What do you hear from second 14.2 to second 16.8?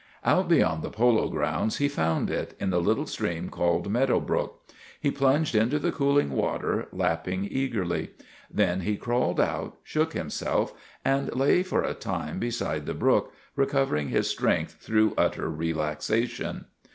strength through utter relaxation.